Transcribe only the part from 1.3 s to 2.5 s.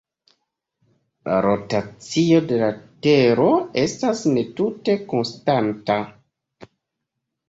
rotacio